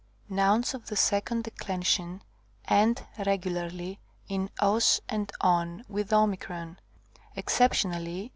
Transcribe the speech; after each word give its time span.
Nouns 0.29 0.73
of 0.73 0.87
the 0.87 0.95
second 0.95 1.43
declension 1.43 2.23
end 2.67 3.05
regularly 3.23 3.99
in 4.27 4.49
os 4.59 4.99
and 5.07 5.31
ον, 5.41 5.83
excoptionally. 5.91 6.79